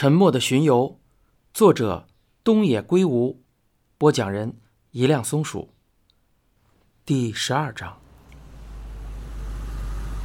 [0.00, 1.00] 沉默的巡游，
[1.52, 2.06] 作者
[2.44, 3.42] 东野圭吾，
[3.98, 4.54] 播讲人
[4.92, 5.74] 一辆松鼠。
[7.04, 7.98] 第十二章，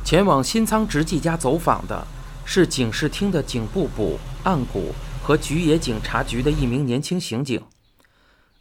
[0.06, 2.06] 前往新仓直纪家走访的
[2.46, 7.60] 是警视厅的警部补岸谷和菊野警察局的一名年轻刑警。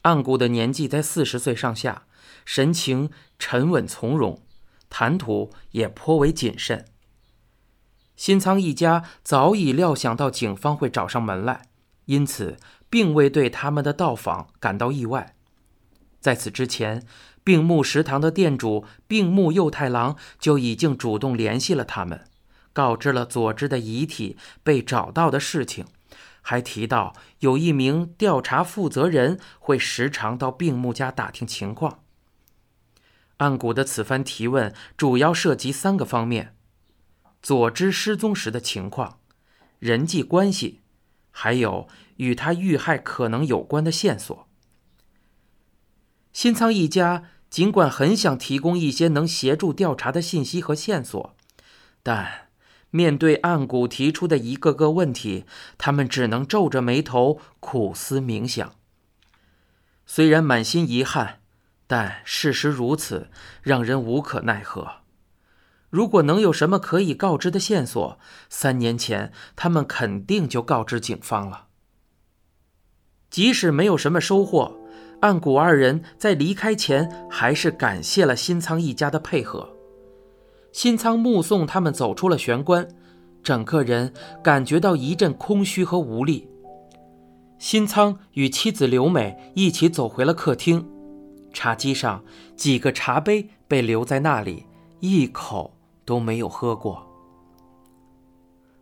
[0.00, 2.06] 岸谷的年纪在四十岁上下，
[2.46, 4.40] 神情沉稳从容，
[4.88, 6.86] 谈吐也颇为谨慎。
[8.16, 11.62] 新仓一家早已料想到警方会找上门来，
[12.04, 12.56] 因此
[12.88, 15.34] 并未对他们的到访感到意外。
[16.20, 17.04] 在此之前，
[17.42, 22.24] 病木食堂的店主病木佑太郎就已经主动联系了他们，
[22.72, 25.86] 告知了佐之的遗体被找到的事情，
[26.42, 31.98] 还提到有一名调查负责人会时常到病木家打听情况。
[33.38, 36.54] 岸谷的此番提问主要涉及三个方面。
[37.42, 39.18] 佐之失踪时的情况、
[39.80, 40.80] 人际关系，
[41.32, 44.48] 还有与他遇害可能有关的线索。
[46.32, 51.36] 新仓一家尽管很想提供一些能协助调查的信息和线索，
[52.02, 52.48] 但
[52.90, 55.44] 面对岸谷提出的一个个问题，
[55.76, 58.74] 他们只能皱着眉头苦思冥想。
[60.06, 61.40] 虽然满心遗憾，
[61.86, 63.30] 但事实如此，
[63.62, 65.01] 让人无可奈何。
[65.92, 71.66] 如果能有什么可以告知的线索，三年前他们肯定就告知警方了。
[73.28, 74.74] 即使没有什么收获，
[75.20, 79.76] 岸谷二人在离开前还是感谢了新仓一家的配合。
[80.72, 82.88] 新仓目送他们走出了玄关，
[83.42, 86.48] 整个人感觉到一阵空虚和无力。
[87.58, 90.88] 新仓与妻子刘美一起走回了客厅，
[91.52, 92.24] 茶几上
[92.56, 94.64] 几个茶杯被留在那里，
[95.00, 95.74] 一口。
[96.04, 97.08] 都没有喝过。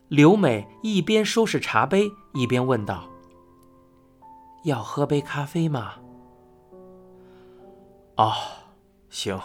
[0.09, 3.09] 刘美一边收拾茶杯，一边问道
[4.65, 5.95] ：“要喝杯咖啡吗
[8.17, 8.33] ？”“哦，
[9.09, 9.41] 行，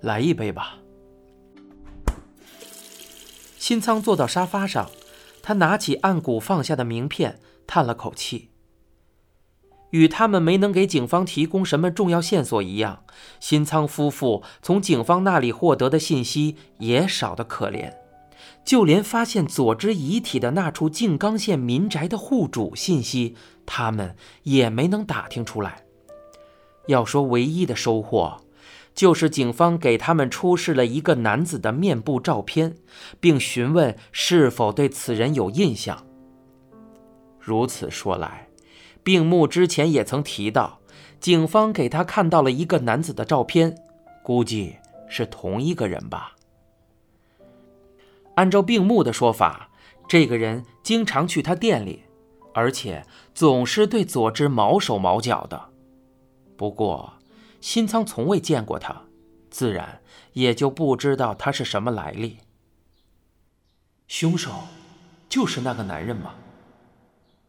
[0.00, 0.78] 来一杯吧。”
[3.58, 4.90] 新仓坐到沙发上，
[5.42, 8.50] 他拿起岸谷放下的名片，叹了口气。
[9.94, 13.04] 与他们没能给警方提供什么重要线索一样，
[13.38, 17.92] 新仓夫妇从警方那里获得的信息也少得可怜，
[18.64, 25.84] 就连发现佐之遗体的那处静冈县民宅的户主信息，他们也没能打听出来。
[26.88, 28.38] 要说唯一的收获，
[28.96, 32.74] 就是警方给他们出示了一个男子的面部照片，
[33.20, 36.04] 并询问是否对此人有印象。
[37.38, 38.48] 如此说来。
[39.04, 40.80] 病木之前也曾提到，
[41.20, 43.76] 警方给他看到了一个男子的照片，
[44.22, 44.76] 估计
[45.08, 46.34] 是同一个人吧。
[48.36, 49.68] 按照病木的说法，
[50.08, 52.02] 这个人经常去他店里，
[52.54, 55.70] 而且总是对佐之毛手毛脚的。
[56.56, 57.12] 不过，
[57.60, 59.02] 新仓从未见过他，
[59.50, 60.00] 自然
[60.32, 62.38] 也就不知道他是什么来历。
[64.08, 64.50] 凶手
[65.28, 66.34] 就是那个男人吗？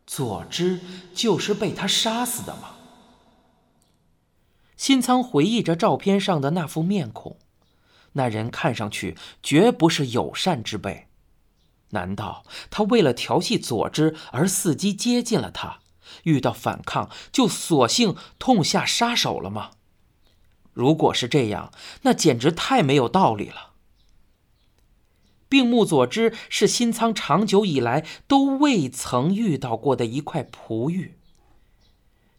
[0.05, 0.79] 佐之
[1.13, 2.75] 就是被他杀死的吗？
[4.77, 7.37] 新仓回忆着照片上的那副面孔，
[8.13, 11.07] 那人看上去绝不是友善之辈。
[11.89, 15.79] 难道他为了调戏佐之而伺机接近了他？
[16.23, 19.71] 遇到反抗就索性痛下杀手了吗？
[20.73, 21.71] 如果是这样，
[22.01, 23.74] 那简直太没有道理了。
[25.47, 31.15] 病目佐之是新仓长久以来都未曾遇到过的一块璞玉。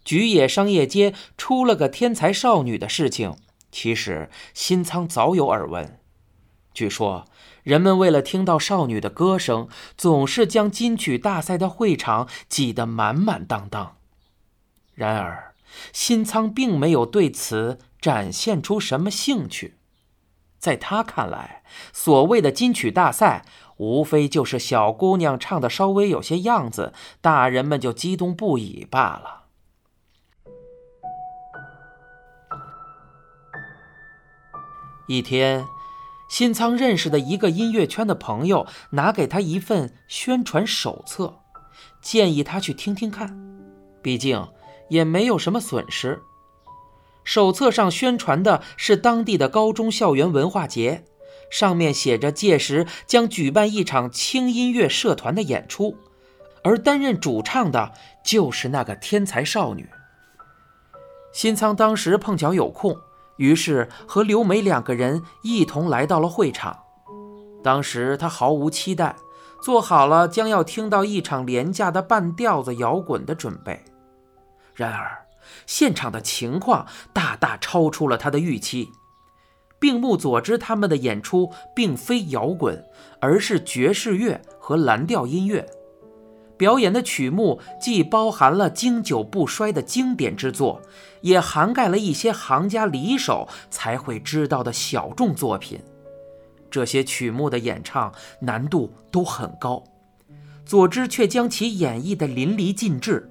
[0.05, 3.37] 菊野商业街出了个天才少女的事情，
[3.72, 5.99] 其实新仓早有耳闻。
[6.72, 7.27] 据说
[7.62, 13.97] 人们为了听到少女的歌声，总是将金曲大赛的会场挤得满满当当。
[14.94, 15.55] 然而，
[15.93, 19.75] 新仓并没有对此展现出什么兴趣。
[20.66, 21.62] 在他看来，
[21.93, 23.44] 所谓的金曲大赛，
[23.77, 29.44] 无非就是小姑娘唱的稍微有些样子，大人们就激动不已罢了。
[35.06, 35.64] 一天，
[36.29, 41.43] 新仓认识的一个音乐圈的朋友拿给他一份宣传手册，
[42.00, 43.38] 建议他去听听看，
[44.02, 44.49] 毕竟
[44.88, 46.20] 也没有什么损失。
[47.26, 51.05] 手册上宣传的是当地的高中校园文化节，
[51.50, 55.96] 上面写着届时将举办一场轻音乐社团的演出，
[56.62, 57.93] 而担任主唱的
[58.25, 59.90] 就是那个天才少女。
[61.32, 62.96] 新仓当时碰巧有空，
[63.38, 66.79] 于是和刘梅两个人一同来到了会场。
[67.64, 69.17] 当时他毫无期待，
[69.61, 73.82] 做好了将要听到一场廉价的半吊子摇滚的准备。
[74.75, 75.25] 然而，
[75.66, 78.88] 现场的情况大大超出了他的预期。
[79.78, 82.84] 病木佐之他们的演出并非摇滚，
[83.20, 85.66] 而是爵士乐和蓝调音乐。
[86.56, 90.81] 表演的曲目既包含了经久不衰的经典之作，
[91.20, 95.78] 也涵盖了一些行家里手才会知道的小众作品。
[96.70, 98.10] 这些曲目的演唱
[98.40, 99.84] 难度都很高，
[100.64, 103.28] 佐之却将其演绎得淋漓尽致。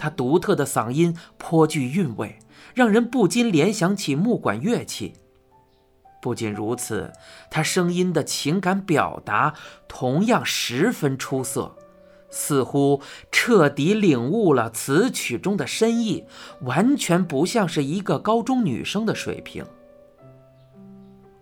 [0.00, 2.38] 他独特的嗓音颇具韵味，
[2.72, 5.12] 让人不禁联想起木管乐器。
[6.22, 7.12] 不仅如此，
[7.50, 9.52] 他声音的情感表达
[9.86, 11.76] 同样十分出色。
[12.30, 16.24] 似乎彻底领悟了词曲中的深意，
[16.62, 19.66] 完全不像是一个高中女生的水平。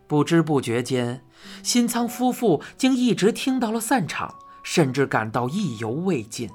[0.08, 1.22] 不知不觉间，
[1.62, 4.34] 新仓夫妇竟一直听到了散场，
[4.64, 6.50] 甚至感到意犹未尽。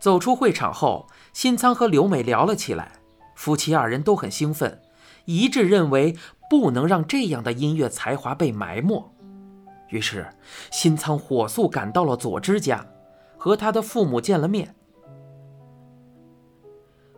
[0.00, 2.92] 走出会场后，新仓和刘美聊了起来，
[3.36, 4.80] 夫妻二人都很兴奋，
[5.26, 6.16] 一致认为
[6.48, 9.14] 不能让这样的音乐才华被埋没。
[9.90, 10.30] 于是，
[10.70, 12.86] 新仓火速赶到了佐之家，
[13.36, 14.74] 和他的父母见了面。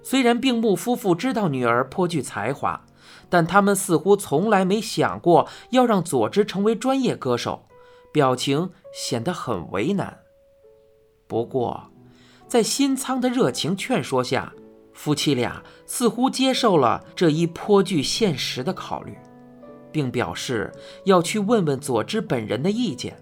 [0.03, 2.85] 虽然病木夫妇知道女儿颇具才华，
[3.29, 7.67] 但他们似乎从来没想过要让佐之成为专业歌手，
[8.13, 10.19] 表情显得很为难。
[11.29, 11.92] 不过，
[12.53, 14.53] 在新仓的热情劝说下，
[14.93, 19.17] 夫妻俩似乎接受了这一颇具现实的考虑。
[19.91, 20.71] 并表示
[21.07, 23.17] 要去问问佐之本人的意见。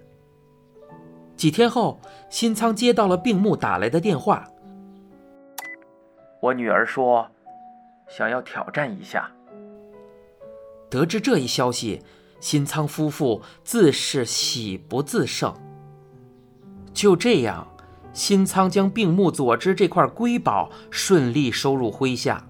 [1.36, 4.48] 几天后，新仓接到了病木打来的电话。
[6.40, 7.30] 我女儿说，
[8.08, 9.30] 想要挑战一下。
[10.88, 12.02] 得知这一消息，
[12.40, 15.54] 新仓夫妇自是喜不自胜。
[16.92, 17.69] 就这样，
[18.12, 22.44] 新仓将病木佐之这块瑰宝顺利收入麾下。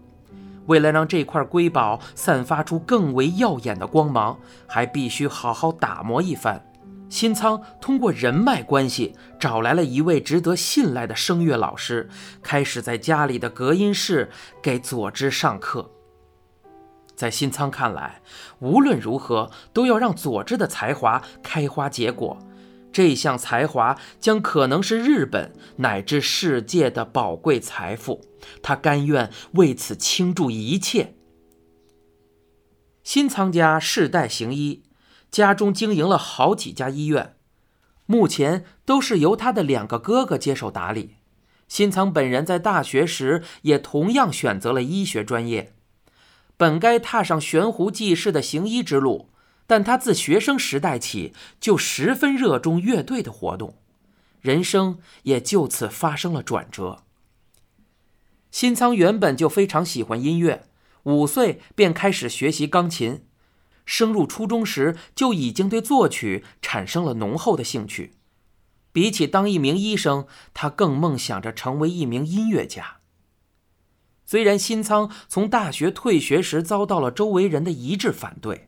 [0.67, 6.65] 为了让这块瑰宝散发出更为耀眼的光芒，还必须好好打磨一番。
[7.09, 12.09] 新仓通过人脉关系找来了一位值得信赖的声乐老师，
[12.41, 14.31] 开始在家里的隔音室
[14.63, 15.91] 给佐之上课。
[17.17, 18.23] 在新仓看来，
[18.61, 22.39] 无论如何都要让佐之的才华开花结果。
[22.93, 28.21] 这项才华将可能是日本乃至世界的宝贵财富，
[28.63, 31.15] 他甘愿为此倾注一切。
[33.05, 34.83] 新仓家世代行医，
[35.31, 37.37] 家中经营了好几家医院，
[38.07, 41.17] 目前都是由他的两个哥哥接手打理。
[41.69, 45.73] 新仓本人在大学时也同样选择了医学专业，
[46.57, 49.31] 本该踏上悬壶济世的行医之路。
[49.71, 53.77] 但他自学生时代起就十分热衷乐队的活动，
[54.41, 57.05] 人生也就此发生了转折。
[58.51, 60.67] 新仓原本就非常喜欢音乐，
[61.05, 63.23] 五岁便开始学习钢琴，
[63.87, 68.15] 升入初中时就已经对作曲产生了浓厚的兴趣。
[68.91, 72.97] 比起当一名医生，他更梦想着成为一名音乐家。
[74.27, 78.67] 虽然新仓从大学退学时遭到了周围人的一致反对。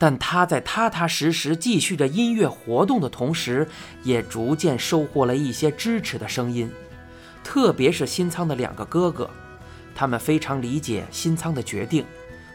[0.00, 3.66] 但他在踏踏实实继续着音乐活动的同时，
[4.04, 6.70] 也逐渐收获了一些支持的声音，
[7.42, 9.28] 特别是新仓的两个哥哥，
[9.96, 12.04] 他们非常理解新仓的决定，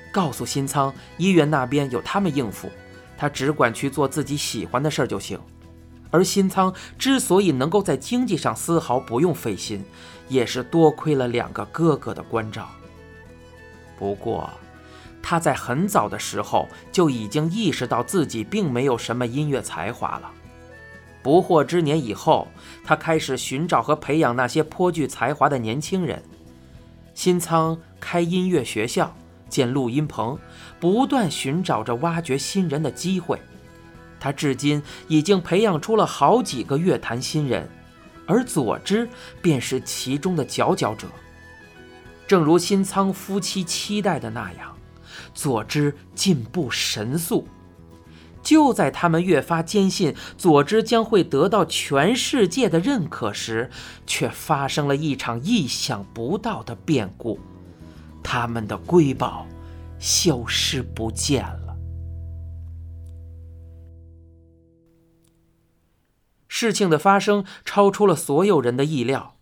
[0.10, 2.72] 告诉新仓医院那边有他们应付，
[3.18, 5.38] 他只管去做自己喜欢的事儿就行。
[6.12, 9.84] 而新仓之所以能够在经济上丝毫不用费心，
[10.30, 12.70] 也是多亏了两个哥哥的关照。
[14.00, 14.50] 不过。
[15.24, 20.30] 他在很早的时候就已经意识到自己并没有什么音乐才华了。
[21.24, 22.50] 不惑之年以后，
[22.84, 26.22] 他开始寻找和培养那些颇具才华的年轻人。
[27.14, 29.16] 新仓开音乐学校，
[29.48, 30.38] 建录音棚，
[30.82, 33.40] 不断寻找着挖掘新人的机会。
[34.20, 37.70] 他至今已经培养出了好几个乐坛新人，
[38.28, 39.08] 而佐之
[39.42, 41.08] 便是其中的佼佼者。
[42.28, 44.73] 正如新仓夫妻期待的那样。
[45.34, 47.48] 佐之进步神速，
[48.42, 53.70] 就在他们越发坚信佐之将会得到全世界的认可时，
[54.06, 57.40] 却发生了一场意想不到的变故，
[58.24, 59.48] 他们的瑰宝
[60.00, 61.78] 消失不见了。
[66.48, 69.38] 事情的发生超出了所有人的意料，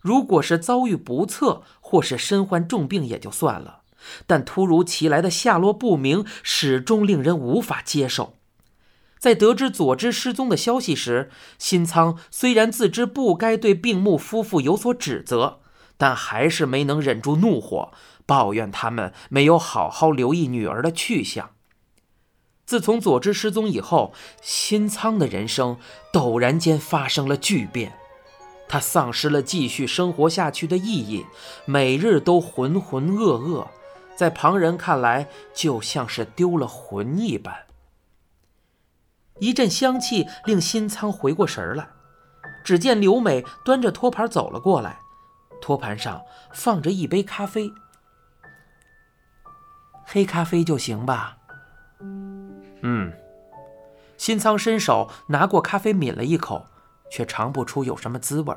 [0.00, 3.82] 如果是遭遇不测或是身患重病也就算了。
[4.26, 8.34] 但突如其来的下落不明，始终令人无法接受。
[9.18, 15.60] 在得知佐之失踪的消息时，新仓虽然自知不该对病木夫妇有所指责，
[15.96, 17.92] 但还是没能忍住怒火，
[18.26, 21.50] 抱怨他们没有好好留意女儿的去向。
[22.66, 25.78] 自从佐之失踪以后，新仓的人生
[26.12, 27.94] 陡然间发生了巨变，
[28.68, 31.24] 他丧失了继续生活下去的意义，
[31.64, 33.68] 每日都浑浑噩噩，
[34.16, 37.54] 在旁人看来就像是丢了魂一般。
[39.38, 41.88] 一阵香气令新仓回过神来，
[42.64, 44.98] 只见刘美端着托盘走了过来，
[45.60, 47.70] 托盘上放着一杯咖啡，
[50.06, 51.36] 黑咖啡就行吧。
[52.80, 53.12] 嗯，
[54.16, 56.66] 新仓伸手拿过咖啡抿了一口，
[57.10, 58.56] 却尝不出有什么滋味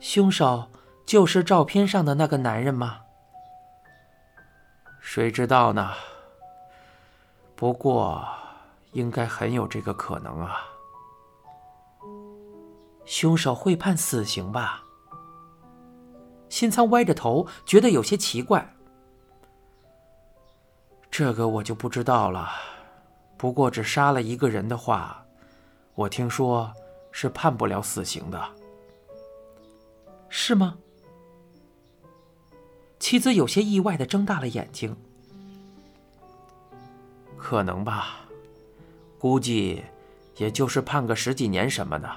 [0.00, 0.68] 凶手
[1.06, 3.02] 就是照片上的那个男人吗？”
[5.00, 5.92] 谁知道呢？
[7.54, 8.26] 不过，
[8.92, 10.56] 应该很有这个可能啊。
[13.04, 14.82] 凶手会判死刑吧？
[16.48, 18.74] 新仓歪着头，觉得有些奇怪。
[21.10, 22.50] 这个我就不知道了。
[23.36, 25.24] 不过，只杀了一个人的话，
[25.94, 26.72] 我听说
[27.10, 28.59] 是判不了死刑的。
[30.30, 30.78] 是吗？
[32.98, 34.96] 妻子有些意外的睁大了眼睛。
[37.36, 38.20] 可能吧，
[39.18, 39.82] 估计
[40.36, 42.08] 也就是判个十几年什么的。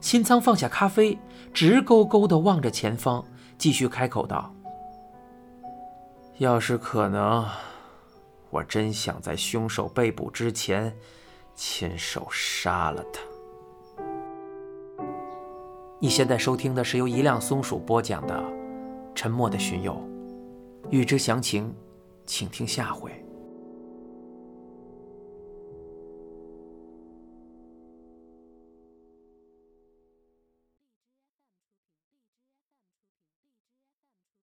[0.00, 1.18] 新仓放下咖啡，
[1.52, 3.24] 直勾勾的望着前方，
[3.58, 4.54] 继续开口道
[6.38, 7.48] ：“要是可能，
[8.50, 10.94] 我真想在凶手被捕之前，
[11.56, 13.20] 亲手杀了他。”
[15.98, 18.44] 你现在收听的是由一辆松鼠播讲的。
[19.14, 19.98] 沉默的巡游，
[20.90, 21.74] 欲知详情，
[22.26, 23.10] 请听下回。